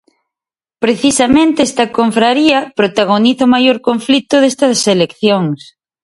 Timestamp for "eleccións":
4.95-5.59